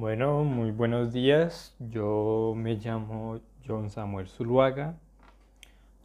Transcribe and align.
Bueno, 0.00 0.44
muy 0.44 0.70
buenos 0.70 1.12
días. 1.12 1.74
Yo 1.80 2.52
me 2.56 2.76
llamo 2.76 3.40
John 3.66 3.90
Samuel 3.90 4.28
Zuluaga. 4.28 4.94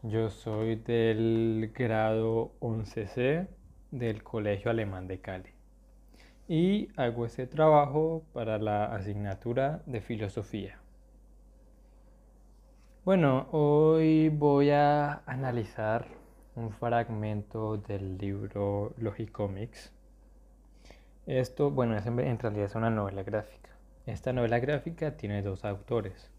Yo 0.02 0.32
soy 0.32 0.78
del 0.78 1.72
grado 1.76 2.54
11C 2.60 3.48
del 3.92 4.24
Colegio 4.24 4.72
Alemán 4.72 5.06
de 5.08 5.20
Cali. 5.20 5.52
Y 6.48 6.90
hago 6.98 7.28
este 7.28 7.46
trabajo 7.46 8.24
para 8.34 8.58
la 8.58 8.86
asignatura 8.86 9.84
de 9.86 10.02
filosofía. 10.02 10.80
Bueno, 13.06 13.48
hoy 13.52 14.30
voy 14.30 14.72
a 14.72 15.22
analizar 15.28 16.08
un 16.56 16.72
fragmento 16.72 17.78
del 17.78 18.18
libro 18.18 18.96
Logicomics. 18.98 19.94
Esto, 21.28 21.70
bueno, 21.70 21.96
en 21.96 22.40
realidad 22.40 22.66
es 22.66 22.74
una 22.74 22.90
novela 22.90 23.22
gráfica. 23.22 23.73
Esta 24.06 24.34
novela 24.34 24.60
gráfica 24.60 25.16
tiene 25.16 25.42
dos 25.42 25.64
autores, 25.64 26.30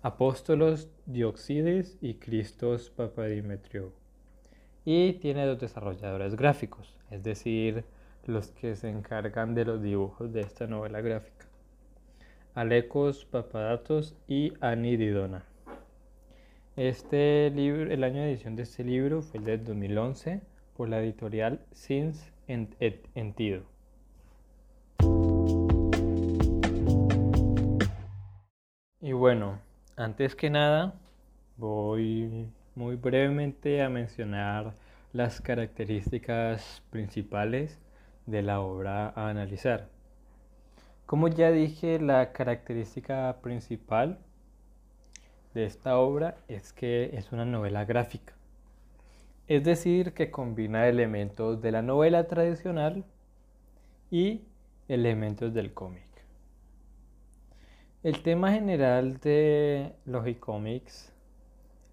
Apóstolos 0.00 0.88
Dioxides 1.04 1.98
y 2.00 2.14
Cristos 2.14 2.88
Papadimetriou. 2.88 3.92
Y 4.86 5.12
tiene 5.14 5.44
dos 5.44 5.58
desarrolladores 5.58 6.34
gráficos, 6.34 6.96
es 7.10 7.22
decir, 7.22 7.84
los 8.24 8.52
que 8.52 8.74
se 8.74 8.88
encargan 8.88 9.54
de 9.54 9.66
los 9.66 9.82
dibujos 9.82 10.32
de 10.32 10.40
esta 10.40 10.66
novela 10.66 11.02
gráfica. 11.02 11.44
Alekos 12.54 13.26
Papadatos 13.26 14.16
y 14.26 14.54
Ani 14.60 14.96
Didona. 14.96 15.44
Este 16.74 17.50
libro, 17.50 17.92
el 17.92 18.02
año 18.02 18.22
de 18.22 18.30
edición 18.30 18.56
de 18.56 18.62
este 18.62 18.82
libro 18.82 19.20
fue 19.20 19.40
el 19.40 19.44
de 19.44 19.58
2011 19.58 20.40
por 20.74 20.88
la 20.88 21.00
editorial 21.00 21.60
Sins 21.72 22.32
Entido. 22.46 23.73
Y 29.04 29.12
bueno, 29.12 29.60
antes 29.96 30.34
que 30.34 30.48
nada, 30.48 30.94
voy 31.58 32.48
muy 32.74 32.96
brevemente 32.96 33.82
a 33.82 33.90
mencionar 33.90 34.72
las 35.12 35.42
características 35.42 36.82
principales 36.88 37.78
de 38.24 38.40
la 38.40 38.62
obra 38.62 39.10
a 39.10 39.28
analizar. 39.28 39.88
Como 41.04 41.28
ya 41.28 41.50
dije, 41.50 42.00
la 42.00 42.32
característica 42.32 43.36
principal 43.42 44.20
de 45.52 45.66
esta 45.66 45.98
obra 45.98 46.36
es 46.48 46.72
que 46.72 47.10
es 47.12 47.30
una 47.30 47.44
novela 47.44 47.84
gráfica. 47.84 48.32
Es 49.48 49.64
decir, 49.64 50.14
que 50.14 50.30
combina 50.30 50.88
elementos 50.88 51.60
de 51.60 51.72
la 51.72 51.82
novela 51.82 52.26
tradicional 52.26 53.04
y 54.10 54.40
elementos 54.88 55.52
del 55.52 55.74
cómic. 55.74 56.13
El 58.04 58.20
tema 58.20 58.52
general 58.52 59.16
de 59.20 59.94
Logicomics 60.04 61.10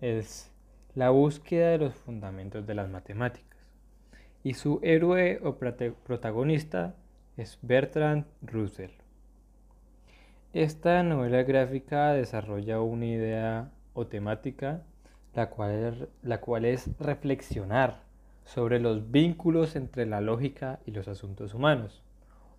es 0.02 0.52
la 0.94 1.10
búsqueda 1.10 1.70
de 1.70 1.78
los 1.78 1.96
fundamentos 1.96 2.68
de 2.68 2.76
las 2.76 2.90
matemáticas 2.90 3.58
y 4.44 4.56
su 4.56 4.82
héroe 4.84 5.40
o 5.42 5.56
protagonista 5.56 6.96
es 7.38 7.58
Bertrand 7.62 8.26
Russell. 8.42 8.92
Esta 10.52 11.02
novela 11.02 11.44
gráfica 11.44 12.12
desarrolla 12.12 12.82
una 12.82 13.06
idea 13.06 13.72
o 13.94 14.06
temática 14.06 14.84
la 15.34 15.50
cual, 15.50 16.10
la 16.24 16.42
cual 16.42 16.66
es 16.66 16.90
reflexionar 17.00 18.02
sobre 18.44 18.82
los 18.82 19.12
vínculos 19.12 19.78
entre 19.78 20.06
la 20.06 20.20
lógica 20.20 20.82
y 20.86 20.92
los 20.92 21.08
asuntos 21.08 21.54
humanos, 21.54 22.04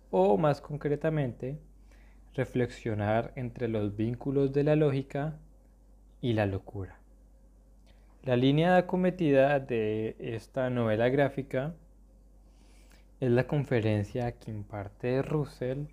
o 0.09 0.39
más 0.39 0.59
concretamente, 0.59 1.59
reflexionar 2.35 3.31
entre 3.35 3.67
los 3.67 3.95
vínculos 3.95 4.53
de 4.53 4.63
la 4.63 4.75
lógica 4.75 5.35
y 6.21 6.33
la 6.33 6.45
locura. 6.45 6.97
La 8.23 8.37
línea 8.37 8.73
de 8.73 8.79
acometida 8.79 9.59
de 9.59 10.15
esta 10.19 10.69
novela 10.69 11.09
gráfica 11.09 11.73
es 13.19 13.29
la 13.31 13.45
conferencia 13.47 14.31
que 14.33 14.51
imparte 14.51 15.21
Russell 15.21 15.85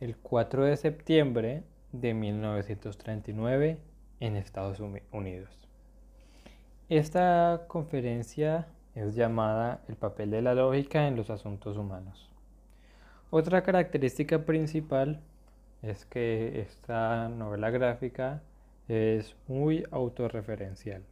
el 0.00 0.16
4 0.16 0.64
de 0.64 0.76
septiembre 0.76 1.62
de 1.92 2.14
1939 2.14 3.78
en 4.20 4.36
Estados 4.36 4.80
Unidos. 5.12 5.68
Esta 6.88 7.64
conferencia 7.68 8.66
es 8.94 9.14
llamada 9.14 9.82
El 9.88 9.96
papel 9.96 10.30
de 10.30 10.42
la 10.42 10.54
lógica 10.54 11.06
en 11.06 11.16
los 11.16 11.30
asuntos 11.30 11.76
humanos. 11.76 12.28
Otra 13.30 13.62
característica 13.62 14.44
principal 14.44 15.20
es 15.82 16.04
que 16.04 16.60
esta 16.60 17.28
novela 17.28 17.70
gráfica 17.70 18.42
es 18.88 19.36
muy 19.48 19.84
autorreferencial. 19.90 21.02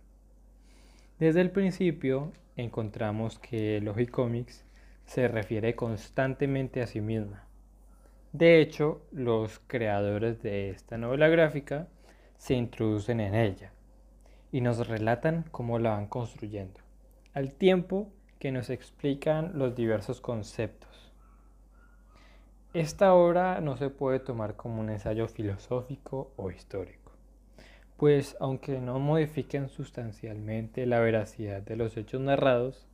Desde 1.19 1.41
el 1.41 1.51
principio 1.51 2.33
encontramos 2.57 3.39
que 3.39 3.81
Logicomics 3.81 4.65
se 5.05 5.29
refiere 5.29 5.75
constantemente 5.75 6.83
a 6.83 6.87
sí 6.87 7.01
misma. 7.01 7.45
De 8.33 8.61
hecho, 8.61 9.01
los 9.11 9.59
creadores 9.67 10.43
de 10.43 10.71
esta 10.71 10.99
novela 10.99 11.29
gráfica 11.29 11.89
se 12.37 12.55
introducen 12.55 13.21
en 13.21 13.35
ella 13.35 13.73
y 14.53 14.61
nos 14.61 14.87
relatan 14.87 15.45
cómo 15.51 15.79
la 15.79 15.91
van 15.91 16.07
construyendo, 16.09 16.81
al 17.33 17.55
tiempo 17.55 18.13
que 18.39 18.53
nos 18.53 18.71
explican 18.71 19.59
los 19.59 19.75
diversos 19.75 20.21
conceptos 20.21 20.88
esta 22.79 23.15
obra 23.15 23.61
no 23.61 23.77
se 23.77 23.91
puede 23.91 24.21
tomar 24.21 24.55
como 24.55 24.81
un 24.81 24.91
ensayo 24.91 25.27
filosófico 25.27 26.33
o 26.37 26.51
histórico, 26.51 27.13
pues 27.97 28.37
aunque 28.41 28.81
no 28.81 28.99
modifiquen 28.99 29.69
sustancialmente 29.69 30.87
la 30.87 31.01
veracidad 31.01 31.63
de 31.63 31.77
los 31.77 31.97
hechos 31.97 32.21
narrados, 32.21 32.87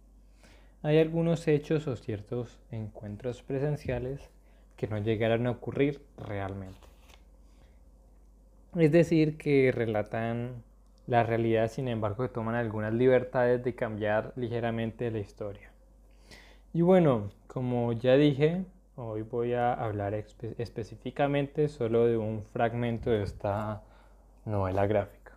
hay 0.82 0.98
algunos 0.98 1.48
hechos 1.48 1.86
o 1.86 1.96
ciertos 1.96 2.58
encuentros 2.70 3.42
presenciales 3.42 4.30
que 4.76 4.86
no 4.86 4.98
llegaron 4.98 5.46
a 5.46 5.52
ocurrir 5.52 6.02
realmente. 6.18 6.86
Es 8.76 8.90
decir, 8.90 9.36
que 9.38 9.70
relatan 9.72 10.62
la 11.06 11.22
realidad, 11.22 11.68
sin 11.68 11.88
embargo, 11.88 12.24
que 12.24 12.32
toman 12.32 12.54
algunas 12.54 12.92
libertades 12.92 13.62
de 13.62 13.74
cambiar 13.74 14.32
ligeramente 14.36 15.10
la 15.10 15.20
historia. 15.20 15.70
Y 16.72 16.82
bueno, 16.82 17.30
como 17.46 17.92
ya 17.92 18.16
dije, 18.16 18.64
Hoy 18.96 19.22
voy 19.22 19.54
a 19.54 19.72
hablar 19.72 20.14
específicamente 20.14 21.66
solo 21.66 22.06
de 22.06 22.16
un 22.16 22.44
fragmento 22.44 23.10
de 23.10 23.24
esta 23.24 23.82
novela 24.44 24.86
gráfica. 24.86 25.32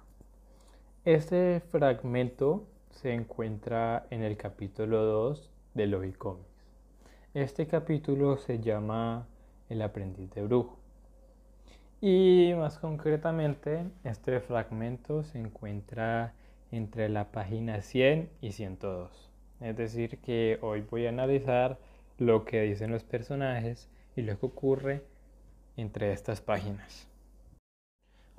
Este 1.05 1.59
fragmento 1.71 2.67
se 2.91 3.15
encuentra 3.15 4.05
en 4.11 4.21
el 4.21 4.37
capítulo 4.37 5.03
2 5.03 5.49
de 5.73 5.87
Logicomics. 5.87 6.45
Este 7.33 7.65
capítulo 7.65 8.37
se 8.37 8.59
llama 8.59 9.25
El 9.69 9.81
aprendiz 9.81 10.29
de 10.35 10.43
brujo. 10.43 10.77
Y 11.99 12.51
más 12.55 12.77
concretamente, 12.77 13.85
este 14.03 14.39
fragmento 14.39 15.23
se 15.23 15.39
encuentra 15.39 16.35
entre 16.71 17.09
la 17.09 17.31
página 17.31 17.81
100 17.81 18.29
y 18.39 18.51
102. 18.51 19.31
Es 19.61 19.75
decir, 19.75 20.19
que 20.19 20.59
hoy 20.61 20.81
voy 20.81 21.07
a 21.07 21.09
analizar 21.09 21.79
lo 22.17 22.45
que 22.45 22.61
dicen 22.61 22.91
los 22.91 23.03
personajes 23.03 23.89
y 24.15 24.21
lo 24.21 24.39
que 24.39 24.45
ocurre 24.45 25.03
entre 25.75 26.11
estas 26.11 26.41
páginas. 26.41 27.07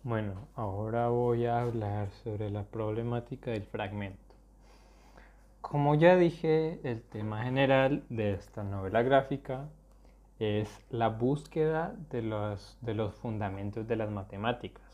Bueno, 0.03 0.49
ahora 0.55 1.09
voy 1.09 1.47
a 1.47 1.61
hablar 1.61 2.11
sobre 2.11 2.51
la 2.51 2.65
problemática 2.65 3.51
del 3.51 3.65
fragmento. 3.65 4.35
Como 5.61 5.95
ya 5.95 6.17
dije, 6.17 6.81
el 6.83 7.03
tema 7.03 7.43
general 7.43 8.05
de 8.09 8.33
esta 8.33 8.63
novela 8.65 9.03
gráfica 9.03 9.69
es 10.39 10.69
la 10.91 11.09
búsqueda 11.09 11.95
de 12.11 12.23
los, 12.23 12.79
de 12.81 12.95
los 12.95 13.15
fundamentos 13.17 13.87
de 13.87 13.97
las 13.97 14.11
matemáticas 14.11 14.85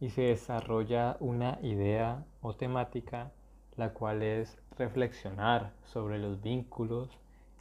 y 0.00 0.10
se 0.10 0.22
desarrolla 0.22 1.16
una 1.20 1.58
idea 1.62 2.24
o 2.42 2.54
temática 2.54 3.30
la 3.76 3.92
cual 3.92 4.22
es 4.22 4.58
reflexionar 4.76 5.72
sobre 5.84 6.18
los 6.18 6.40
vínculos 6.42 7.08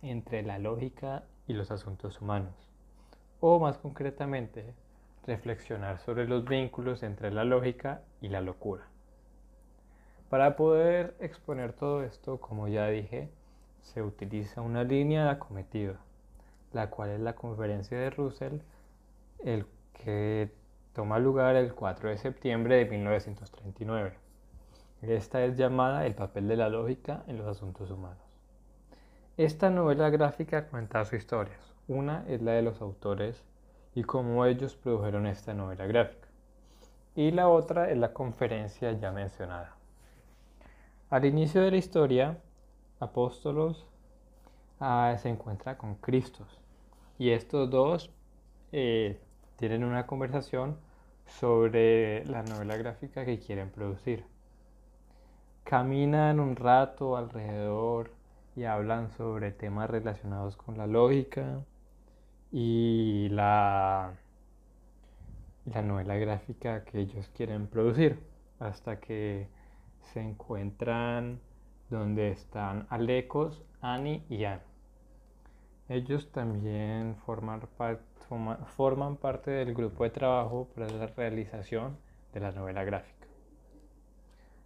entre 0.04 0.44
la 0.44 0.60
lógica 0.60 1.24
y 1.48 1.54
los 1.54 1.72
asuntos 1.72 2.22
humanos, 2.22 2.54
o 3.40 3.60
más 3.60 3.78
concretamente, 3.78 4.74
reflexionar 5.26 6.00
sobre 6.00 6.28
los 6.28 6.46
vínculos 6.46 7.02
entre 7.04 7.32
la 7.32 7.46
lógica 7.46 8.02
y 8.22 8.28
la 8.28 8.42
locura. 8.42 8.84
Para 10.30 10.56
poder 10.56 11.16
exponer 11.20 11.74
todo 11.74 12.04
esto, 12.04 12.40
como 12.40 12.68
ya 12.68 12.88
dije, 12.88 13.30
se 13.82 14.02
utiliza 14.02 14.62
una 14.62 14.84
línea 14.84 15.26
de 15.26 15.30
acometido, 15.32 15.96
la 16.72 16.90
cual 16.90 17.12
es 17.12 17.20
la 17.20 17.36
conferencia 17.36 17.98
de 17.98 18.10
Russell, 18.10 18.60
el 19.40 19.66
que 19.94 20.52
toma 20.94 21.20
lugar 21.20 21.56
el 21.56 21.74
4 21.74 22.10
de 22.10 22.18
septiembre 22.18 22.78
de 22.78 22.86
1939. 22.86 24.14
Esta 25.02 25.44
es 25.44 25.58
llamada 25.58 26.06
el 26.06 26.16
papel 26.16 26.48
de 26.48 26.58
la 26.58 26.70
lógica 26.70 27.24
en 27.28 27.38
los 27.38 27.48
asuntos 27.48 27.92
humanos. 27.92 28.33
Esta 29.38 29.72
novela 29.72 30.12
gráfica 30.12 30.68
cuenta 30.68 31.00
dos 31.00 31.12
historias. 31.12 31.74
Una 31.88 32.24
es 32.28 32.44
la 32.44 32.52
de 32.52 32.62
los 32.62 32.80
autores 32.82 33.44
y 33.96 34.04
cómo 34.04 34.46
ellos 34.46 34.76
produjeron 34.76 35.26
esta 35.26 35.56
novela 35.56 35.88
gráfica. 35.88 36.28
Y 37.16 37.32
la 37.32 37.48
otra 37.48 37.90
es 37.90 37.98
la 37.98 38.14
conferencia 38.14 38.92
ya 38.92 39.12
mencionada. 39.12 39.76
Al 41.10 41.26
inicio 41.26 41.62
de 41.62 41.72
la 41.72 41.78
historia, 41.78 42.38
Apóstolos 43.00 43.88
ah, 44.80 45.16
se 45.20 45.30
encuentra 45.30 45.80
con 45.80 45.96
Cristo 45.96 46.46
y 47.18 47.32
estos 47.32 47.72
dos 47.72 48.12
eh, 48.72 49.20
tienen 49.56 49.84
una 49.84 50.06
conversación 50.06 50.78
sobre 51.26 52.24
la 52.26 52.44
novela 52.44 52.78
gráfica 52.78 53.26
que 53.26 53.40
quieren 53.40 53.72
producir. 53.72 54.26
Caminan 55.64 56.40
un 56.40 56.56
rato 56.56 57.18
alrededor 57.18 58.12
y 58.56 58.66
hablan 58.66 59.10
sobre 59.12 59.52
temas 59.52 59.90
relacionados 59.90 60.56
con 60.56 60.78
la 60.78 60.88
lógica 60.88 61.62
y 62.52 63.30
la, 63.30 64.14
la 65.66 65.82
novela 65.82 66.16
gráfica 66.16 66.84
que 66.84 67.00
ellos 67.00 67.30
quieren 67.36 67.68
producir 67.68 68.20
hasta 68.60 69.00
que 69.00 69.48
se 70.14 70.22
encuentran 70.22 71.40
donde 71.90 72.32
están 72.32 72.86
Alecos, 72.90 73.64
Annie 73.82 74.24
y 74.30 74.46
Anne. 74.46 74.62
Ellos 75.90 76.32
también 76.32 77.16
forman, 77.26 77.62
forman 78.78 79.18
parte 79.18 79.52
del 79.52 79.74
grupo 79.74 80.04
de 80.04 80.10
trabajo 80.12 80.70
para 80.74 80.88
la 80.90 81.08
realización 81.08 81.98
de 82.34 82.40
la 82.40 82.52
novela 82.52 82.84
gráfica. 82.84 83.28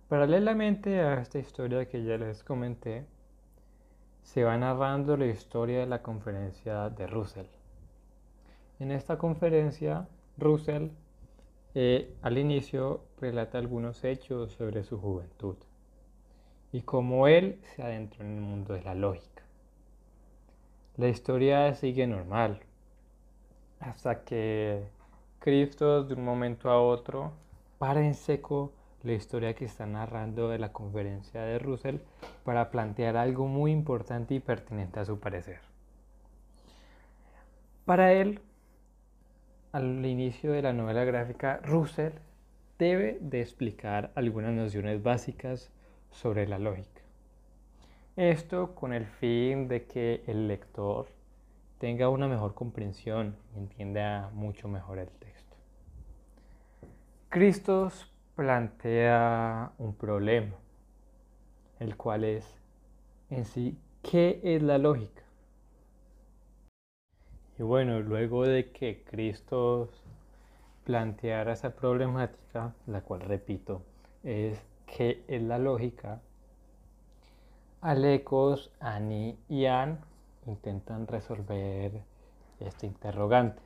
Paralelamente 0.09 1.01
a 1.01 1.19
esta 1.19 1.39
historia 1.39 1.87
que 1.87 2.03
ya 2.03 2.17
les 2.17 2.43
comenté, 2.43 3.05
se 4.27 4.43
va 4.43 4.57
narrando 4.57 5.15
la 5.15 5.27
historia 5.27 5.79
de 5.79 5.85
la 5.85 6.01
conferencia 6.01 6.89
de 6.89 7.07
Russell. 7.07 7.45
En 8.77 8.91
esta 8.91 9.17
conferencia, 9.17 10.05
Russell 10.37 10.89
eh, 11.73 12.13
al 12.21 12.37
inicio 12.37 13.05
relata 13.21 13.57
algunos 13.57 14.03
hechos 14.03 14.51
sobre 14.51 14.83
su 14.83 14.99
juventud 14.99 15.55
y 16.73 16.81
cómo 16.81 17.29
él 17.29 17.61
se 17.73 17.83
adentró 17.83 18.25
en 18.25 18.35
el 18.35 18.41
mundo 18.41 18.73
de 18.73 18.81
la 18.81 18.95
lógica. 18.95 19.43
La 20.97 21.07
historia 21.07 21.73
sigue 21.73 22.05
normal, 22.05 22.59
hasta 23.79 24.25
que 24.25 24.89
Cristo 25.39 26.03
de 26.03 26.15
un 26.15 26.25
momento 26.25 26.69
a 26.69 26.81
otro 26.81 27.31
para 27.77 28.05
en 28.05 28.13
seco 28.13 28.73
la 29.03 29.13
historia 29.13 29.53
que 29.53 29.65
está 29.65 29.85
narrando 29.85 30.49
de 30.49 30.59
la 30.59 30.71
conferencia 30.71 31.41
de 31.41 31.59
Russell 31.59 31.97
para 32.43 32.71
plantear 32.71 33.17
algo 33.17 33.47
muy 33.47 33.71
importante 33.71 34.33
y 34.33 34.39
pertinente 34.39 34.99
a 34.99 35.05
su 35.05 35.19
parecer. 35.19 35.59
Para 37.85 38.13
él, 38.13 38.41
al 39.71 40.05
inicio 40.05 40.51
de 40.51 40.61
la 40.61 40.73
novela 40.73 41.03
gráfica, 41.03 41.61
Russell 41.63 42.13
debe 42.77 43.17
de 43.21 43.41
explicar 43.41 44.11
algunas 44.15 44.53
nociones 44.53 45.01
básicas 45.01 45.71
sobre 46.11 46.47
la 46.47 46.59
lógica. 46.59 47.01
Esto 48.15 48.73
con 48.73 48.93
el 48.93 49.05
fin 49.05 49.67
de 49.67 49.85
que 49.85 50.23
el 50.27 50.47
lector 50.47 51.07
tenga 51.77 52.09
una 52.09 52.27
mejor 52.27 52.55
comprensión 52.55 53.35
y 53.55 53.59
entienda 53.59 54.31
mucho 54.33 54.67
mejor 54.67 54.97
el 54.97 55.09
texto. 55.09 55.55
Cristo 57.29 57.91
plantea 58.37 59.71
un 59.79 59.95
problema, 59.95 60.55
el 61.79 61.97
cual 61.97 62.23
es 62.23 62.45
en 63.31 63.45
sí, 63.45 63.75
¿qué 64.03 64.39
es 64.43 64.61
la 64.61 64.77
lógica? 64.77 65.23
Y 67.57 67.63
bueno, 67.63 67.99
luego 67.99 68.45
de 68.45 68.71
que 68.71 69.03
Cristo 69.03 69.89
planteara 70.85 71.53
esa 71.53 71.71
problemática, 71.71 72.75
la 72.85 73.01
cual 73.01 73.21
repito, 73.21 73.81
es 74.23 74.63
qué 74.85 75.23
es 75.27 75.41
la 75.41 75.57
lógica, 75.57 76.21
Alecos, 77.81 78.71
Ani 78.79 79.35
y 79.49 79.65
An 79.65 79.99
intentan 80.45 81.07
resolver 81.07 82.03
este 82.59 82.85
interrogante, 82.85 83.63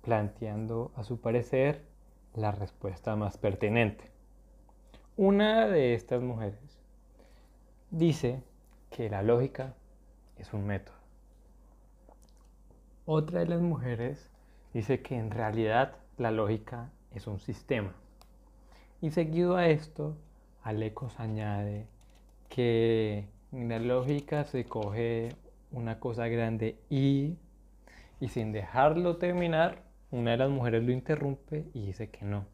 planteando 0.00 0.92
a 0.94 1.02
su 1.02 1.20
parecer 1.20 1.89
la 2.34 2.52
respuesta 2.52 3.16
más 3.16 3.36
pertinente. 3.36 4.10
Una 5.16 5.66
de 5.66 5.94
estas 5.94 6.22
mujeres 6.22 6.58
dice 7.90 8.42
que 8.90 9.10
la 9.10 9.22
lógica 9.22 9.74
es 10.38 10.52
un 10.52 10.66
método. 10.66 10.96
Otra 13.06 13.40
de 13.40 13.46
las 13.46 13.60
mujeres 13.60 14.30
dice 14.72 15.02
que 15.02 15.16
en 15.16 15.30
realidad 15.30 15.96
la 16.16 16.30
lógica 16.30 16.90
es 17.14 17.26
un 17.26 17.40
sistema. 17.40 17.92
Y 19.00 19.10
seguido 19.10 19.56
a 19.56 19.66
esto, 19.68 20.16
Alecos 20.62 21.18
añade 21.18 21.86
que 22.48 23.26
en 23.52 23.68
la 23.68 23.78
lógica 23.78 24.44
se 24.44 24.64
coge 24.64 25.30
una 25.72 25.98
cosa 25.98 26.28
grande 26.28 26.78
y, 26.90 27.36
y 28.20 28.28
sin 28.28 28.52
dejarlo 28.52 29.16
terminar, 29.16 29.82
una 30.10 30.32
de 30.32 30.36
las 30.38 30.50
mujeres 30.50 30.82
lo 30.82 30.92
interrumpe 30.92 31.66
y 31.72 31.86
dice 31.86 32.10
que 32.10 32.24
no, 32.24 32.44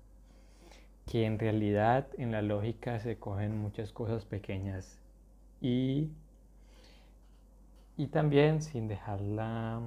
que 1.06 1.24
en 1.24 1.38
realidad 1.38 2.06
en 2.18 2.32
la 2.32 2.42
lógica 2.42 2.98
se 2.98 3.18
cogen 3.18 3.56
muchas 3.58 3.92
cosas 3.92 4.24
pequeñas 4.24 4.98
y, 5.60 6.10
y 7.96 8.08
también 8.08 8.60
sin 8.60 8.88
dejarla 8.88 9.80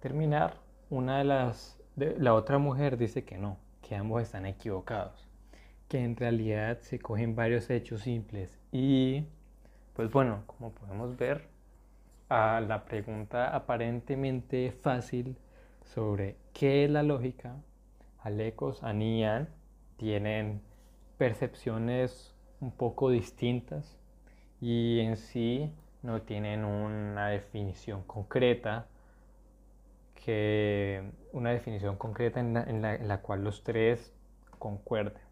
terminar, 0.00 0.58
una 0.90 1.18
de 1.18 1.24
las, 1.24 1.78
la 1.96 2.34
otra 2.34 2.58
mujer 2.58 2.96
dice 2.98 3.24
que 3.24 3.38
no, 3.38 3.56
que 3.82 3.96
ambos 3.96 4.22
están 4.22 4.46
equivocados, 4.46 5.26
que 5.88 6.04
en 6.04 6.16
realidad 6.16 6.80
se 6.80 6.98
cogen 6.98 7.34
varios 7.34 7.70
hechos 7.70 8.02
simples 8.02 8.58
y, 8.70 9.24
pues 9.94 10.10
bueno, 10.10 10.42
como 10.46 10.72
podemos 10.72 11.16
ver, 11.16 11.48
a 12.28 12.60
la 12.60 12.84
pregunta 12.84 13.54
aparentemente 13.54 14.72
fácil 14.72 15.36
sobre 15.94 16.36
qué 16.52 16.84
es 16.84 16.90
la 16.90 17.02
lógica, 17.02 17.56
Alecos, 18.20 18.82
Anían 18.82 19.48
tienen 19.96 20.60
percepciones 21.18 22.34
un 22.60 22.72
poco 22.72 23.10
distintas 23.10 23.96
y 24.60 25.00
en 25.00 25.16
sí 25.16 25.72
no 26.02 26.22
tienen 26.22 26.64
una 26.64 27.28
definición 27.28 28.02
concreta 28.02 28.86
que 30.24 31.04
una 31.32 31.50
definición 31.50 31.96
concreta 31.96 32.40
en 32.40 32.82
la, 32.82 33.20
cual 33.22 33.44
los 33.44 33.62
tres 33.62 34.12
concuerden. 34.58 35.22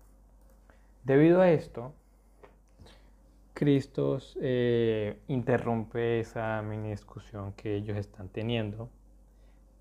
Debido 1.03 1.41
a 1.41 1.51
esto, 1.51 1.93
Cristo 3.55 4.19
eh, 4.41 5.19
interrumpe 5.29 6.21
esa 6.21 6.63
mini 6.63 6.91
discusión 6.91 7.53
que 7.55 7.75
ellos 7.75 7.97
están 7.97 8.29
teniendo 8.29 8.89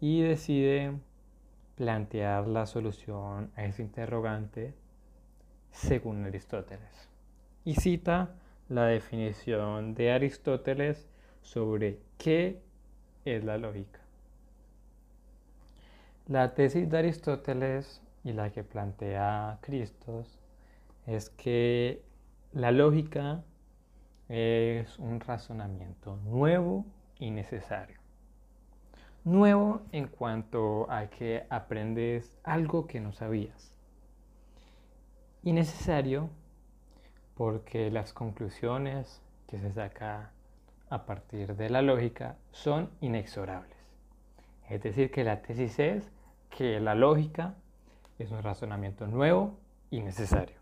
y 0.04 0.22
decide 0.22 1.00
plantear 1.78 2.46
la 2.46 2.66
solución 2.66 3.54
a 3.56 3.64
ese 3.64 3.84
interrogante 3.84 4.74
según 5.72 6.26
Aristóteles. 6.26 7.08
Y 7.64 7.76
cita 7.76 8.36
la 8.68 8.88
definición 8.88 9.96
de 9.96 10.12
Aristóteles 10.12 11.08
sobre 11.42 12.02
qué 12.18 12.60
es 13.24 13.46
la 13.46 13.58
lógica. 13.58 14.02
La 16.28 16.54
tesis 16.54 16.90
de 16.90 16.98
Aristóteles 16.98 18.02
y 18.26 18.34
la 18.34 18.52
que 18.52 18.66
plantea 18.66 19.60
Cristo 19.62 20.26
es 21.08 21.30
que 21.30 22.04
la 22.52 22.74
lógica 22.74 23.42
es 24.28 25.00
un 25.00 25.22
razonamiento 25.22 26.18
nuevo 26.18 26.86
y 27.20 27.32
necesario. 27.32 28.03
Nuevo 29.26 29.82
en 29.92 30.08
cuanto 30.08 30.92
a 30.92 31.08
que 31.08 31.46
aprendes 31.50 32.38
algo 32.44 32.88
que 32.88 33.00
no 33.00 33.14
sabías. 33.14 33.74
Y 35.44 35.54
necesario 35.54 36.30
porque 37.36 37.90
las 37.90 38.12
conclusiones 38.14 39.22
que 39.48 39.60
se 39.60 39.72
saca 39.72 40.32
a 40.90 41.06
partir 41.06 41.56
de 41.56 41.70
la 41.70 41.82
lógica 41.82 42.38
son 42.52 42.90
inexorables. 43.00 43.78
Es 44.70 44.84
decir, 44.84 45.10
que 45.10 45.24
la 45.24 45.42
tesis 45.42 45.80
es 45.80 46.12
que 46.50 46.80
la 46.80 46.94
lógica 46.94 47.56
es 48.20 48.32
un 48.32 48.44
razonamiento 48.44 49.08
nuevo 49.08 49.58
y 49.90 50.02
necesario. 50.02 50.58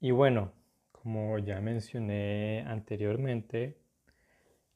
Y 0.00 0.10
bueno, 0.10 0.52
como 0.90 1.38
ya 1.38 1.60
mencioné 1.60 2.64
anteriormente, 2.66 3.78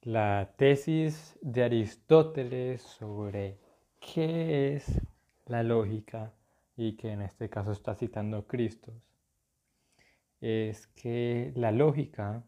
la 0.02 0.54
tesis 0.56 1.38
de 1.42 1.64
Aristóteles 1.64 2.82
sobre 2.82 3.58
qué 4.00 4.74
es 4.74 5.00
la 5.46 5.62
lógica 5.62 6.32
y 6.76 6.96
que 6.96 7.10
en 7.12 7.22
este 7.22 7.50
caso 7.50 7.72
está 7.72 7.94
citando 7.94 8.46
Cristo, 8.46 8.92
es 10.40 10.86
que 10.88 11.52
la 11.56 11.72
lógica 11.72 12.44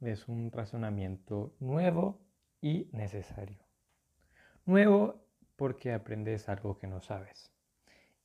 es 0.00 0.28
un 0.28 0.52
razonamiento 0.52 1.54
nuevo 1.60 2.20
y 2.60 2.88
necesario. 2.92 3.58
Nuevo 4.66 5.24
porque 5.56 5.92
aprendes 5.92 6.48
algo 6.48 6.78
que 6.78 6.86
no 6.86 7.00
sabes. 7.00 7.50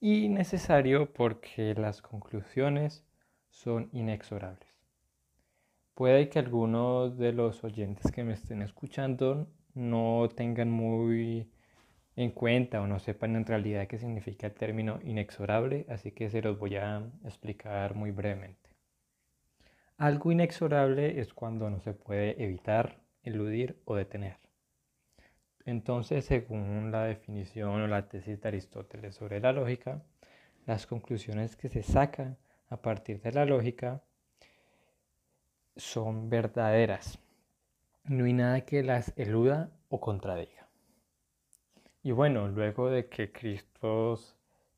Y 0.02 0.30
necesario 0.30 1.12
porque 1.14 1.74
las 1.76 2.02
conclusiones 2.02 3.06
son 3.50 3.90
inexorables. 3.94 4.69
Puede 6.00 6.30
que 6.30 6.40
algunos 6.40 7.18
de 7.18 7.34
los 7.34 7.62
oyentes 7.66 8.10
que 8.10 8.24
me 8.24 8.32
estén 8.32 8.62
escuchando 8.62 9.50
no 9.74 10.30
tengan 10.34 10.72
muy 10.72 11.52
en 12.16 12.32
cuenta 12.32 12.80
o 12.80 12.88
no 12.88 13.00
sepan 13.00 13.36
en 13.36 13.46
realidad 13.46 13.86
qué 13.86 13.98
significa 13.98 14.48
el 14.48 14.54
término 14.54 15.02
inexorable, 15.04 15.86
así 15.90 16.14
que 16.14 16.30
se 16.30 16.42
los 16.42 16.58
voy 16.58 16.78
a 16.78 17.04
explicar 17.26 17.96
muy 17.96 18.12
brevemente. 18.12 18.70
Algo 19.98 20.32
inexorable 20.32 21.20
es 21.20 21.34
cuando 21.34 21.70
no 21.70 21.82
se 21.82 21.92
puede 21.92 22.42
evitar, 22.42 23.02
eludir 23.22 23.82
o 23.84 23.98
detener. 23.98 24.38
Entonces, 25.66 26.24
según 26.24 26.94
la 26.94 27.04
definición 27.04 27.82
o 27.82 27.88
la 27.88 28.08
tesis 28.08 28.40
de 28.40 28.48
Aristóteles 28.48 29.16
sobre 29.16 29.42
la 29.42 29.52
lógica, 29.52 30.02
las 30.66 30.88
conclusiones 30.88 31.58
que 31.58 31.68
se 31.68 31.84
sacan 31.84 32.38
a 32.70 32.82
partir 32.82 33.22
de 33.22 33.34
la 33.34 33.44
lógica 33.44 34.02
son 35.80 36.30
verdaderas. 36.30 37.20
No 38.04 38.26
hay 38.26 38.34
nada 38.34 38.62
que 38.62 38.84
las 38.84 39.14
eluda 39.18 39.72
o 39.90 40.00
contradiga. 40.00 40.68
Y 42.04 42.12
bueno, 42.12 42.48
luego 42.48 42.90
de 42.90 43.08
que 43.08 43.32
Cristo 43.32 44.18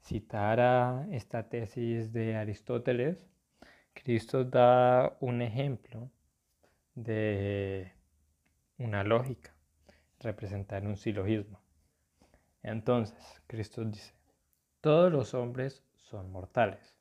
citara 0.03 1.07
esta 1.11 1.49
tesis 1.49 2.11
de 2.13 2.35
Aristóteles, 2.35 3.27
Cristo 3.93 4.43
da 4.43 5.17
un 5.19 5.41
ejemplo 5.41 6.09
de 6.95 7.93
una 8.77 9.03
lógica, 9.03 9.53
representar 10.19 10.85
un 10.85 10.97
silogismo. 10.97 11.61
Entonces, 12.63 13.41
Cristo 13.47 13.83
dice, 13.83 14.13
todos 14.81 15.11
los 15.11 15.33
hombres 15.33 15.83
son 15.95 16.31
mortales. 16.31 16.95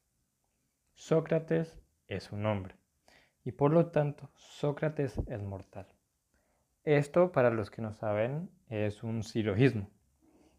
Sócrates 0.95 1.79
es 2.09 2.31
un 2.33 2.45
hombre 2.47 2.80
y 3.45 3.53
por 3.53 3.73
lo 3.73 3.87
tanto 3.87 4.31
Sócrates 4.35 5.19
es 5.27 5.43
mortal. 5.43 5.87
Esto, 6.85 7.33
para 7.33 7.51
los 7.51 7.71
que 7.71 7.83
no 7.83 7.93
saben, 7.93 8.51
es 8.69 9.03
un 9.03 9.23
silogismo. 9.23 9.91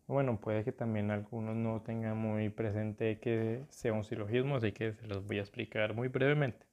Bueno, 0.07 0.39
puede 0.39 0.63
que 0.63 0.71
también 0.71 1.09
algunos 1.09 1.55
no 1.55 1.81
tengan 1.81 2.17
muy 2.17 2.49
presente 2.49 3.19
que 3.19 3.63
sea 3.69 3.93
un 3.93 4.03
silogismo, 4.03 4.57
así 4.57 4.71
que 4.71 4.93
se 4.93 5.07
los 5.07 5.25
voy 5.25 5.37
a 5.37 5.41
explicar 5.41 5.93
muy 5.93 6.09
brevemente. 6.09 6.65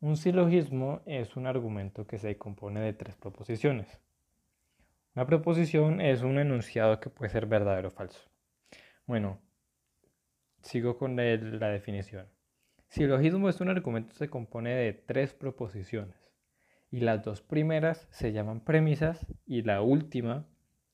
Un 0.00 0.16
silogismo 0.16 1.02
es 1.06 1.36
un 1.36 1.46
argumento 1.46 2.06
que 2.06 2.18
se 2.18 2.38
compone 2.38 2.80
de 2.80 2.92
tres 2.92 3.16
proposiciones. 3.16 4.00
Una 5.16 5.26
proposición 5.26 6.00
es 6.00 6.22
un 6.22 6.38
enunciado 6.38 7.00
que 7.00 7.10
puede 7.10 7.30
ser 7.30 7.46
verdadero 7.46 7.88
o 7.88 7.90
falso. 7.90 8.30
Bueno, 9.06 9.40
sigo 10.62 10.96
con 10.96 11.16
la 11.16 11.68
definición. 11.68 12.28
Silogismo 12.88 13.48
es 13.48 13.60
un 13.60 13.68
argumento 13.68 14.10
que 14.10 14.18
se 14.18 14.30
compone 14.30 14.74
de 14.74 14.92
tres 14.94 15.34
proposiciones 15.34 16.16
y 16.90 17.00
las 17.00 17.22
dos 17.22 17.42
primeras 17.42 18.06
se 18.10 18.32
llaman 18.32 18.60
premisas 18.60 19.26
y 19.46 19.62
la 19.62 19.82
última 19.82 20.46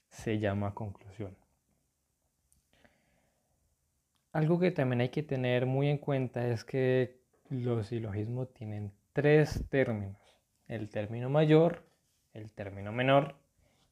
se 0.09 0.41
llama 0.41 0.75
conclusión. 0.75 1.37
Algo 4.33 4.59
que 4.59 4.73
también 4.73 5.01
hay 5.01 5.11
que 5.11 5.23
tener 5.23 5.67
muy 5.67 5.89
en 5.89 5.99
cuenta 5.99 6.49
es 6.49 6.65
que 6.65 7.21
los 7.49 7.87
silogismos 7.87 8.53
tienen 8.53 8.93
tres 9.13 9.65
términos, 9.69 10.19
el 10.67 10.91
término 10.91 11.31
mayor, 11.31 11.85
el 12.33 12.51
término 12.51 12.91
menor 12.91 13.37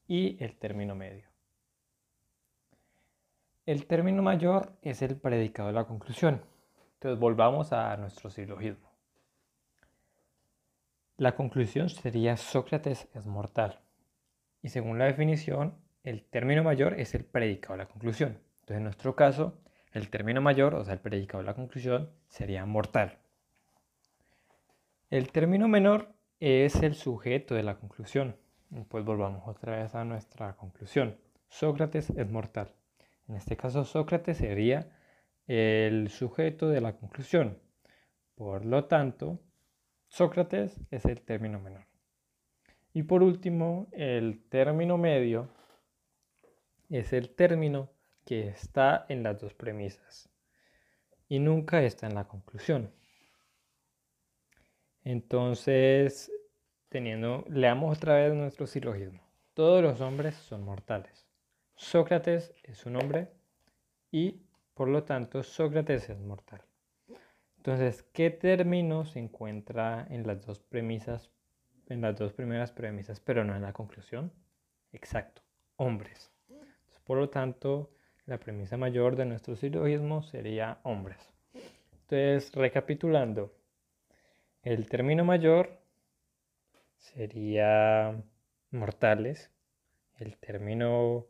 y 0.05 0.43
el 0.43 0.57
término 0.57 0.95
medio. 0.95 1.25
El 3.65 3.85
término 3.85 4.21
mayor 4.21 4.73
es 4.81 5.01
el 5.01 5.15
predicado 5.15 5.69
de 5.69 5.75
la 5.75 5.85
conclusión. 5.85 6.41
Entonces 7.03 7.19
volvamos 7.19 7.73
a 7.73 7.97
nuestro 7.97 8.29
silogismo. 8.29 8.89
La 11.17 11.35
conclusión 11.35 11.89
sería 11.89 12.37
Sócrates 12.37 13.09
es 13.13 13.25
mortal. 13.25 13.81
Y 14.61 14.69
según 14.69 14.99
la 14.99 15.03
definición, 15.03 15.75
el 16.05 16.23
término 16.23 16.63
mayor 16.63 16.97
es 16.97 17.13
el 17.13 17.25
predicado 17.25 17.73
de 17.73 17.79
la 17.79 17.89
conclusión. 17.89 18.39
Entonces, 18.61 18.77
en 18.77 18.83
nuestro 18.85 19.17
caso, 19.17 19.59
el 19.91 20.09
término 20.09 20.39
mayor, 20.39 20.75
o 20.75 20.85
sea, 20.85 20.93
el 20.93 21.01
predicado 21.01 21.43
de 21.43 21.47
la 21.47 21.55
conclusión, 21.55 22.09
sería 22.29 22.65
mortal. 22.65 23.17
El 25.09 25.29
término 25.29 25.67
menor 25.67 26.07
es 26.39 26.75
el 26.83 26.95
sujeto 26.95 27.53
de 27.53 27.63
la 27.63 27.75
conclusión. 27.75 28.37
Pues 28.87 29.03
volvamos 29.03 29.45
otra 29.45 29.75
vez 29.75 29.93
a 29.93 30.05
nuestra 30.05 30.55
conclusión. 30.55 31.17
Sócrates 31.49 32.11
es 32.11 32.31
mortal. 32.31 32.71
En 33.27 33.35
este 33.35 33.57
caso, 33.57 33.83
Sócrates 33.83 34.37
sería 34.37 34.89
el 35.47 36.09
sujeto 36.09 36.69
de 36.69 36.81
la 36.81 36.97
conclusión. 36.97 37.59
Por 38.35 38.65
lo 38.65 38.85
tanto, 38.85 39.39
Sócrates 40.07 40.79
es 40.91 41.05
el 41.05 41.21
término 41.21 41.59
menor. 41.59 41.85
Y 42.93 43.03
por 43.03 43.23
último, 43.23 43.87
el 43.91 44.43
término 44.49 44.97
medio 44.97 45.49
es 46.89 47.13
el 47.13 47.29
término 47.35 47.89
que 48.25 48.47
está 48.47 49.05
en 49.09 49.23
las 49.23 49.39
dos 49.41 49.53
premisas 49.53 50.29
y 51.27 51.39
nunca 51.39 51.81
está 51.81 52.07
en 52.07 52.15
la 52.15 52.27
conclusión. 52.27 52.93
Entonces, 55.03 56.31
teniendo, 56.89 57.43
leamos 57.49 57.97
otra 57.97 58.15
vez 58.15 58.33
nuestro 58.33 58.67
silogismo. 58.67 59.21
Todos 59.53 59.81
los 59.81 59.99
hombres 59.99 60.35
son 60.35 60.63
mortales. 60.63 61.27
Sócrates 61.75 62.53
es 62.63 62.85
un 62.85 62.95
hombre 62.95 63.29
y 64.11 64.43
por 64.73 64.87
lo 64.87 65.03
tanto 65.03 65.43
Sócrates 65.43 66.09
es 66.09 66.19
mortal. 66.19 66.61
Entonces, 67.57 68.03
¿qué 68.13 68.29
término 68.29 69.05
se 69.05 69.19
encuentra 69.19 70.05
en 70.09 70.27
las 70.27 70.45
dos 70.45 70.59
premisas, 70.59 71.31
en 71.87 72.01
las 72.01 72.17
dos 72.17 72.33
primeras 72.33 72.71
premisas, 72.71 73.19
pero 73.19 73.43
no 73.43 73.55
en 73.55 73.61
la 73.61 73.73
conclusión? 73.73 74.33
Exacto, 74.91 75.41
hombres. 75.77 76.31
Por 77.05 77.17
lo 77.17 77.29
tanto, 77.29 77.91
la 78.25 78.39
premisa 78.39 78.77
mayor 78.77 79.15
de 79.15 79.25
nuestro 79.25 79.55
silogismo 79.55 80.23
sería 80.23 80.79
hombres. 80.83 81.31
Entonces, 81.91 82.53
recapitulando, 82.53 83.53
el 84.61 84.87
término 84.87 85.25
mayor 85.25 85.81
sería 86.97 88.23
mortales, 88.71 89.51
el 90.17 90.37
término 90.37 91.27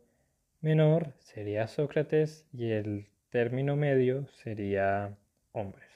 menor 0.60 1.14
sería 1.18 1.66
Sócrates 1.66 2.46
y 2.52 2.70
el 2.70 3.08
término 3.34 3.74
medio 3.74 4.28
sería 4.44 5.18
hombres. 5.50 5.90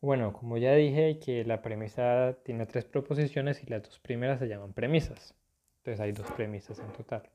Bueno, 0.00 0.32
como 0.32 0.56
ya 0.56 0.74
dije 0.74 1.18
que 1.18 1.44
la 1.44 1.60
premisa 1.60 2.34
tiene 2.44 2.64
tres 2.64 2.86
proposiciones 2.86 3.62
y 3.62 3.66
las 3.66 3.82
dos 3.82 3.98
primeras 3.98 4.38
se 4.38 4.48
llaman 4.48 4.72
premisas. 4.72 5.34
Entonces 5.76 6.00
hay 6.00 6.12
dos 6.12 6.26
premisas 6.32 6.78
en 6.78 6.90
total 6.94 7.28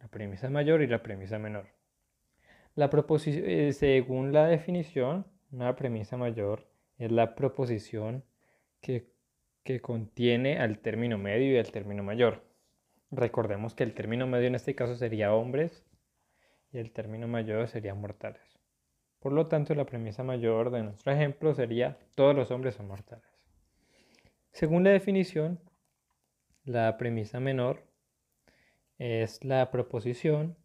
la 0.00 0.08
premisa 0.08 0.48
mayor 0.48 0.80
y 0.80 0.86
la 0.86 1.02
premisa 1.02 1.38
menor. 1.38 1.66
La 2.74 2.88
eh, 3.26 3.72
según 3.74 4.32
la 4.32 4.46
definición, 4.46 5.26
una 5.52 5.76
premisa 5.76 6.16
mayor 6.16 6.66
es 6.96 7.12
la 7.12 7.34
proposición 7.34 8.24
que, 8.80 9.12
que 9.64 9.80
contiene 9.82 10.60
al 10.60 10.78
término 10.78 11.18
medio 11.18 11.52
y 11.52 11.58
al 11.58 11.70
término 11.70 12.02
mayor. 12.02 12.42
Recordemos 13.10 13.74
que 13.74 13.84
el 13.84 13.92
término 13.92 14.26
medio 14.26 14.46
en 14.46 14.54
este 14.54 14.74
caso 14.74 14.94
sería 14.94 15.34
hombres 15.34 15.84
y 16.72 16.78
el 16.78 16.92
término 16.92 17.28
mayor 17.28 17.68
sería 17.68 17.94
mortales. 17.94 18.58
Por 19.20 19.32
lo 19.32 19.46
tanto, 19.46 19.74
la 19.74 19.86
premisa 19.86 20.22
mayor 20.22 20.70
de 20.70 20.82
nuestro 20.82 21.12
ejemplo 21.12 21.54
sería 21.54 21.98
todos 22.14 22.34
los 22.34 22.50
hombres 22.50 22.74
son 22.74 22.88
mortales. 22.88 23.24
Según 24.52 24.84
la 24.84 24.90
definición, 24.90 25.60
la 26.64 26.96
premisa 26.98 27.40
menor 27.40 27.84
es 28.98 29.44
la 29.44 29.70
proposición 29.70 30.56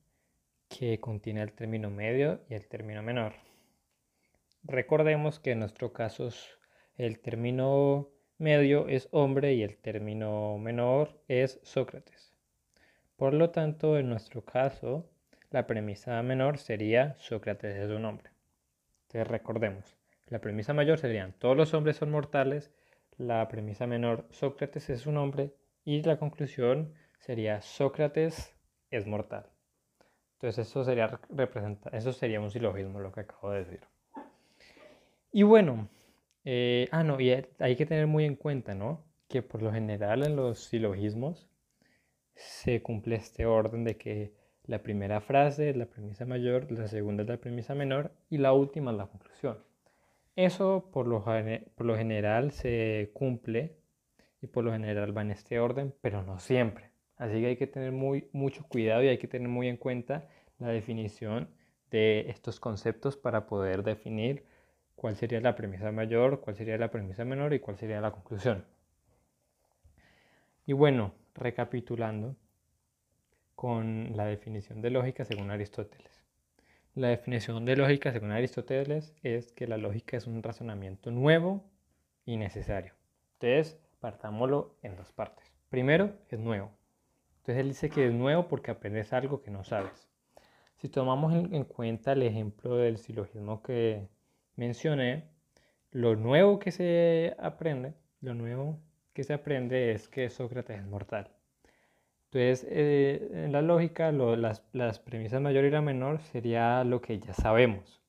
que 0.70 1.00
contiene 1.00 1.42
el 1.42 1.54
término 1.54 1.90
medio 1.90 2.42
y 2.50 2.56
el 2.56 2.68
término 2.68 3.02
menor. 3.04 3.34
Recordemos 4.64 5.40
que 5.40 5.52
en 5.52 5.60
nuestro 5.60 5.94
caso 5.94 6.30
el 6.96 7.20
término 7.20 8.10
medio 8.38 8.88
es 8.88 9.08
hombre 9.12 9.54
y 9.54 9.64
el 9.64 9.78
término 9.78 10.58
menor 10.58 11.22
es 11.28 11.60
Sócrates. 11.64 12.34
Por 13.16 13.34
lo 13.34 13.52
tanto, 13.52 13.98
en 13.98 14.10
nuestro 14.10 14.44
caso, 14.44 15.10
la 15.54 15.68
premisa 15.68 16.22
menor 16.24 16.58
sería 16.58 17.16
Sócrates 17.20 17.76
es 17.78 17.92
un 17.92 18.06
hombre. 18.06 18.32
Entonces 19.04 19.28
recordemos, 19.28 19.96
la 20.28 20.42
premisa 20.42 20.74
mayor 20.74 20.98
serían 20.98 21.34
todos 21.34 21.56
los 21.56 21.76
hombres 21.76 21.98
son 21.98 22.10
mortales, 22.10 22.72
la 23.18 23.48
premisa 23.48 23.86
menor 23.86 24.26
Sócrates 24.32 24.90
es 24.90 25.06
un 25.06 25.18
hombre 25.18 25.54
y 25.86 26.02
la 26.02 26.18
conclusión 26.18 26.96
sería 27.20 27.62
Sócrates 27.62 28.56
es 28.90 29.06
mortal. 29.06 29.46
Entonces 30.34 30.68
eso 30.68 30.84
sería, 30.84 31.20
eso 31.92 32.14
sería 32.14 32.42
un 32.42 32.50
silogismo 32.50 33.00
lo 33.00 33.12
que 33.12 33.20
acabo 33.20 33.52
de 33.52 33.60
decir. 33.60 33.82
Y 35.32 35.44
bueno, 35.44 35.88
eh, 36.46 36.88
ah, 36.92 37.04
no, 37.04 37.20
y 37.22 37.30
hay 37.60 37.76
que 37.76 37.86
tener 37.86 38.08
muy 38.08 38.26
en 38.26 38.36
cuenta, 38.36 38.74
¿no? 38.74 39.06
Que 39.28 39.44
por 39.44 39.62
lo 39.62 39.72
general 39.72 40.24
en 40.24 40.36
los 40.36 40.64
silogismos 40.64 41.48
se 42.34 42.82
cumple 42.82 43.18
este 43.18 43.46
orden 43.46 43.84
de 43.84 43.98
que 43.98 44.43
La 44.66 44.80
primera 44.80 45.20
frase 45.20 45.70
es 45.70 45.76
la 45.76 45.88
premisa 45.88 46.26
mayor, 46.26 46.72
la 46.72 46.88
segunda 46.88 47.24
es 47.24 47.30
la 47.30 47.38
premisa 47.38 47.76
menor 47.76 48.12
y 48.30 48.38
la 48.38 48.54
última 48.54 48.92
es 48.92 48.98
la 48.98 49.08
conclusión. 49.08 49.58
Eso 50.36 50.90
por 50.92 51.06
lo, 51.06 51.24
por 51.24 51.86
lo 51.86 51.98
general 51.98 52.52
se 52.52 53.12
cumple 53.14 53.76
y 54.42 54.48
por 54.48 54.64
lo 54.64 54.72
general 54.72 55.16
va 55.16 55.22
en 55.22 55.32
este 55.32 55.60
orden, 55.60 55.94
pero 56.02 56.24
no 56.24 56.40
siempre. 56.40 56.92
Así 57.18 57.42
que 57.42 57.48
hay 57.48 57.56
que 57.58 57.68
tener 57.68 57.92
muy, 57.92 58.30
mucho 58.32 58.66
cuidado 58.68 59.04
y 59.04 59.10
hay 59.10 59.18
que 59.18 59.28
tener 59.28 59.48
muy 59.48 59.68
en 59.68 59.78
cuenta 59.78 60.28
la 60.60 60.70
definición 60.70 61.50
de 61.92 62.30
estos 62.30 62.60
conceptos 62.60 63.18
para 63.18 63.46
poder 63.46 63.84
definir 63.84 64.46
cuál 64.96 65.16
sería 65.16 65.42
la 65.42 65.56
premisa 65.56 65.92
mayor, 65.92 66.40
cuál 66.40 66.56
sería 66.56 66.78
la 66.78 66.90
premisa 66.90 67.26
menor 67.26 67.54
y 67.54 67.60
cuál 67.60 67.78
sería 67.78 68.02
la 68.02 68.12
conclusión. 68.12 68.66
Y 70.66 70.74
bueno, 70.74 71.14
recapitulando 71.36 72.36
con 73.64 74.18
la 74.18 74.26
definición 74.26 74.82
de 74.82 74.90
lógica 74.90 75.24
según 75.24 75.50
Aristóteles. 75.50 76.22
La 76.96 77.08
definición 77.08 77.64
de 77.64 77.78
lógica 77.78 78.12
según 78.12 78.32
Aristóteles 78.32 79.14
es 79.24 79.54
que 79.54 79.68
la 79.68 79.78
lógica 79.78 80.18
es 80.18 80.28
un 80.28 80.44
razonamiento 80.44 81.12
nuevo 81.12 81.64
y 82.26 82.36
necesario. 82.36 82.94
Entonces, 83.36 83.80
partámoslo 84.02 84.76
en 84.82 84.98
dos 84.98 85.14
partes. 85.14 85.50
Primero, 85.70 86.14
es 86.28 86.40
nuevo. 86.40 86.72
Entonces 87.38 87.62
él 87.62 87.70
dice 87.70 87.90
que 87.90 88.08
es 88.08 88.14
nuevo 88.14 88.50
porque 88.50 88.70
aprendes 88.70 89.14
algo 89.14 89.42
que 89.42 89.50
no 89.50 89.64
sabes. 89.64 90.10
Si 90.76 90.90
tomamos 90.90 91.34
en 91.34 91.64
cuenta 91.64 92.12
el 92.12 92.24
ejemplo 92.24 92.76
del 92.76 92.98
silogismo 92.98 93.64
que 93.64 94.10
mencioné, 94.58 95.30
lo 95.90 96.18
nuevo 96.18 96.60
que 96.60 96.72
se 96.72 97.34
aprende, 97.40 97.94
lo 98.20 98.34
nuevo 98.34 98.82
que 99.14 99.24
se 99.24 99.32
aprende 99.32 99.94
es 99.94 100.10
que 100.10 100.30
Sócrates 100.30 100.80
es 100.80 100.86
mortal. 100.86 101.33
Entonces, 102.34 102.68
eh, 102.72 103.30
en 103.46 103.52
la 103.52 103.62
lógica, 103.62 104.12
las, 104.12 104.64
las, 104.74 105.00
premisas 105.00 105.40
mayor 105.40 105.66
y 105.66 105.70
la 105.70 105.84
menor 105.84 106.20
sería 106.20 106.84
lo 106.84 107.00
que 107.00 107.20
ya 107.20 107.32
sabemos. 107.36 108.02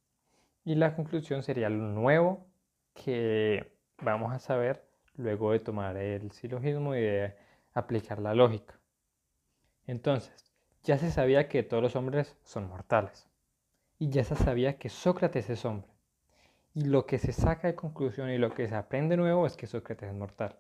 Y 0.65 0.77
la 0.77 0.97
conclusión 0.97 1.43
sería 1.43 1.69
lo 1.69 1.89
nuevo 1.89 2.47
que 2.95 3.71
vamos 4.01 4.33
a 4.33 4.39
saber 4.39 4.83
luego 5.17 5.53
de 5.53 5.61
tomar 5.61 5.99
el 5.99 6.31
silogismo 6.31 6.95
y 6.95 7.03
de 7.03 7.37
aplicar 7.75 8.19
la 8.19 8.33
lógica. 8.33 8.81
Entonces, 9.87 10.55
ya 10.85 10.97
se 10.97 11.11
sabía 11.11 11.47
que 11.47 11.63
todos 11.63 11.83
los 11.83 11.95
hombres 11.95 12.35
son 12.45 12.67
mortales. 12.67 13.29
Y 13.99 14.09
ya 14.09 14.25
se 14.25 14.37
sabía 14.37 14.79
que 14.79 14.89
Sócrates 14.89 15.51
es 15.51 15.67
hombre. 15.67 15.91
Y 16.73 16.87
lo 16.87 17.05
que 17.05 17.19
se 17.19 17.33
saca 17.33 17.69
de 17.69 17.75
conclusión 17.75 18.31
y 18.31 18.39
lo 18.39 18.55
que 18.55 18.69
se 18.69 18.75
aprende 18.75 19.19
nuevo 19.19 19.47
es 19.47 19.55
que 19.59 19.67
Sócrates 19.67 20.09
es 20.09 20.15
mortal. 20.15 20.57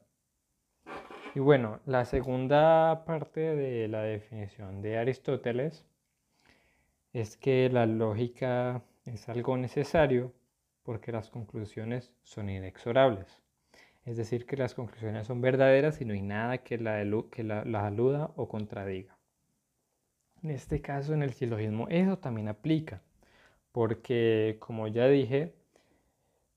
Y 1.35 1.41
bueno, 1.41 1.81
la 1.85 2.05
segunda 2.05 3.05
parte 3.05 3.41
de 3.41 3.89
la 3.89 4.03
definición 4.03 4.83
de 4.83 4.99
Aristóteles 4.99 5.85
es 7.13 7.37
que 7.37 7.69
la 7.71 7.87
lógica 7.87 8.85
es 9.05 9.29
algo 9.29 9.57
necesario 9.57 10.33
porque 10.85 11.11
las 11.11 11.31
conclusiones 11.31 12.13
son 12.23 12.51
inexorables. 12.51 13.43
Es 14.05 14.17
decir, 14.17 14.47
que 14.47 14.57
las 14.57 14.75
conclusiones 14.75 15.27
son 15.27 15.41
verdaderas 15.41 16.01
y 16.01 16.05
no 16.05 16.13
hay 16.13 16.23
nada 16.23 16.59
que, 16.59 16.79
la, 16.79 17.03
que 17.33 17.43
las 17.43 17.85
aluda 17.85 18.31
o 18.37 18.47
contradiga. 18.47 19.19
En 20.41 20.51
este 20.51 20.81
caso, 20.83 21.15
en 21.15 21.25
el 21.25 21.33
silogismo, 21.33 21.89
eso 21.89 22.17
también 22.17 22.47
aplica, 22.47 23.03
porque 23.73 24.59
como 24.61 24.87
ya 24.87 25.09
dije, 25.09 25.53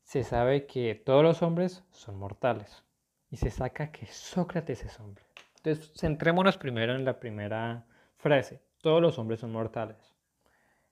se 0.03 0.23
sabe 0.23 0.67
que 0.67 0.93
todos 0.93 1.23
los 1.23 1.41
hombres 1.41 1.83
son 1.89 2.19
mortales 2.19 2.83
y 3.29 3.37
se 3.37 3.49
saca 3.49 3.91
que 3.91 4.05
Sócrates 4.07 4.83
es 4.83 4.99
hombre. 4.99 5.23
Entonces, 5.57 5.91
centrémonos 5.97 6.57
primero 6.57 6.95
en 6.95 7.05
la 7.05 7.19
primera 7.19 7.85
frase. 8.17 8.61
Todos 8.81 9.01
los 9.01 9.19
hombres 9.19 9.39
son 9.39 9.51
mortales. 9.51 9.97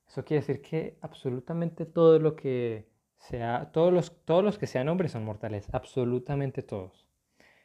Eso 0.07 0.23
quiere 0.23 0.41
decir 0.41 0.61
que 0.61 0.97
absolutamente 1.01 1.85
todo 1.85 2.19
lo 2.19 2.35
que 2.35 2.87
sea, 3.17 3.71
todos 3.71 3.91
los, 3.93 4.23
todos 4.25 4.43
los 4.43 4.57
que 4.57 4.67
sean 4.67 4.89
hombres 4.89 5.11
son 5.11 5.23
mortales, 5.23 5.67
absolutamente 5.71 6.61
todos. 6.61 7.05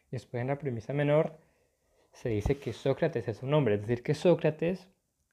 Y 0.09 0.13
después 0.13 0.41
en 0.41 0.49
la 0.49 0.59
premisa 0.59 0.93
menor 0.93 1.39
se 2.13 2.31
dice 2.31 2.59
que 2.59 2.73
Sócrates 2.73 3.29
es 3.29 3.43
un 3.43 3.55
hombre, 3.55 3.75
es 3.75 3.83
decir, 3.83 4.03
que 4.03 4.15
Sócrates 4.15 4.89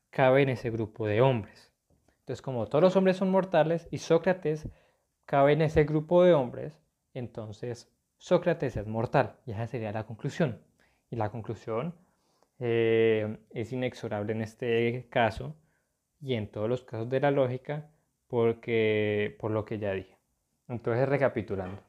cabe 0.09 0.41
en 0.41 0.49
ese 0.49 0.69
grupo 0.69 1.07
de 1.07 1.21
hombres. 1.21 1.71
Entonces, 2.19 2.41
como 2.41 2.67
todos 2.67 2.83
los 2.83 2.95
hombres 2.95 3.17
son 3.17 3.31
mortales 3.31 3.87
y 3.89 3.99
Sócrates 3.99 4.67
cabe 5.25 5.53
en 5.53 5.61
ese 5.61 5.85
grupo 5.85 6.23
de 6.23 6.33
hombres, 6.33 6.79
entonces 7.13 7.89
Sócrates 8.17 8.77
es 8.77 8.87
mortal. 8.87 9.37
Y 9.45 9.51
esa 9.51 9.67
sería 9.67 9.91
la 9.91 10.05
conclusión. 10.05 10.61
Y 11.09 11.15
la 11.15 11.29
conclusión 11.29 11.95
eh, 12.59 13.37
es 13.51 13.71
inexorable 13.71 14.33
en 14.33 14.41
este 14.41 15.07
caso 15.09 15.55
y 16.19 16.33
en 16.33 16.49
todos 16.51 16.67
los 16.67 16.83
casos 16.83 17.09
de 17.09 17.19
la 17.19 17.31
lógica 17.31 17.89
porque, 18.27 19.37
por 19.39 19.51
lo 19.51 19.65
que 19.65 19.79
ya 19.79 19.93
dije. 19.93 20.17
Entonces, 20.67 21.07
recapitulando. 21.07 21.81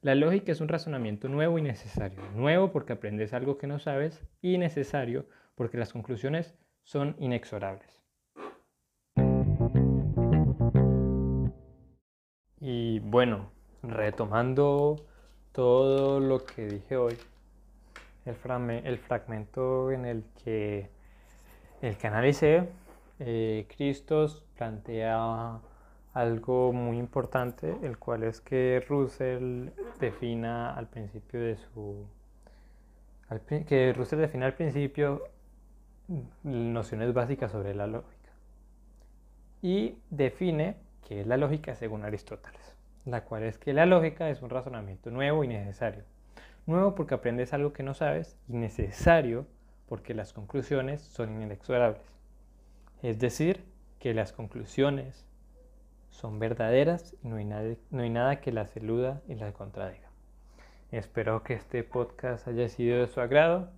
La 0.00 0.14
lógica 0.14 0.52
es 0.52 0.60
un 0.60 0.68
razonamiento 0.68 1.28
nuevo 1.28 1.58
y 1.58 1.62
necesario. 1.62 2.20
Nuevo 2.34 2.70
porque 2.70 2.92
aprendes 2.92 3.32
algo 3.32 3.56
que 3.58 3.66
no 3.66 3.78
sabes 3.78 4.24
y 4.40 4.58
necesario 4.58 5.26
porque 5.54 5.78
las 5.78 5.92
conclusiones 5.92 6.54
son 6.82 7.16
inexorables. 7.18 8.02
Y 12.60 13.00
bueno, 13.00 13.52
retomando 13.82 14.96
todo 15.52 16.18
lo 16.20 16.44
que 16.44 16.66
dije 16.66 16.96
hoy, 16.96 17.16
el, 18.24 18.34
fragmento 18.34 19.90
en 19.90 20.06
el 20.06 20.24
que, 20.42 20.88
el 21.82 21.96
que 21.96 22.06
analicé, 22.06 22.68
eh, 23.18 23.66
Cristos 23.76 24.44
plantea 24.56 25.60
algo 26.14 26.72
muy 26.72 26.98
importante, 26.98 27.76
el 27.82 27.98
cual 27.98 28.22
es 28.22 28.40
que 28.40 28.84
Russell 28.88 29.68
defina 30.00 30.74
al 30.74 30.88
principio 30.88 31.40
de 31.40 31.56
su... 31.56 32.06
que 33.66 33.92
Russell 33.92 34.20
defina 34.20 34.46
al 34.46 34.54
principio 34.54 35.24
nociones 36.42 37.12
básicas 37.12 37.52
sobre 37.52 37.74
la 37.74 37.86
lógica. 37.86 38.30
Y 39.62 39.96
define 40.10 40.76
qué 41.06 41.20
es 41.20 41.26
la 41.26 41.36
lógica 41.36 41.74
según 41.74 42.04
Aristóteles 42.04 42.81
la 43.04 43.24
cual 43.24 43.42
es 43.42 43.58
que 43.58 43.72
la 43.72 43.86
lógica 43.86 44.30
es 44.30 44.42
un 44.42 44.50
razonamiento 44.50 45.10
nuevo 45.10 45.44
y 45.44 45.48
necesario. 45.48 46.04
Nuevo 46.66 46.94
porque 46.94 47.14
aprendes 47.14 47.52
algo 47.52 47.72
que 47.72 47.82
no 47.82 47.94
sabes 47.94 48.38
y 48.48 48.54
necesario 48.54 49.46
porque 49.88 50.14
las 50.14 50.32
conclusiones 50.32 51.02
son 51.02 51.42
inexorables. 51.42 52.02
Es 53.02 53.18
decir, 53.18 53.64
que 53.98 54.14
las 54.14 54.32
conclusiones 54.32 55.26
son 56.10 56.38
verdaderas 56.38 57.16
y 57.22 57.28
no 57.28 57.36
hay, 57.36 58.10
nada, 58.10 58.40
que 58.40 58.52
las 58.52 58.76
eluda 58.76 59.22
y 59.28 59.34
las 59.34 59.52
contradiga. 59.54 60.08
Espero 60.92 61.42
que 61.42 61.54
este 61.54 61.82
podcast 61.82 62.46
haya 62.46 62.68
sido 62.68 63.00
de 63.00 63.08
su 63.08 63.20
agrado 63.20 63.70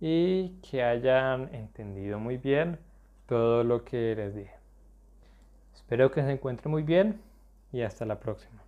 y 0.00 0.58
que 0.68 0.82
hayan 0.82 1.54
entendido 1.54 2.18
muy 2.18 2.38
bien 2.38 2.78
todo 3.26 3.62
lo 3.62 3.84
que 3.84 4.14
les 4.16 4.34
dije. 4.34 4.54
Espero 5.74 6.10
que 6.10 6.22
se 6.22 6.32
encuentren 6.32 6.70
muy 6.70 6.82
bien 6.82 7.20
y 7.72 7.82
hasta 7.82 8.04
la 8.04 8.18
próxima. 8.18 8.61